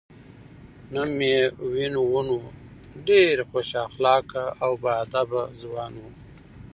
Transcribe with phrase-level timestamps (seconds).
[0.93, 1.39] نوم یې
[1.71, 2.39] وین وون و،
[3.07, 6.03] ډېر خوش اخلاقه او با ادبه ځوان و.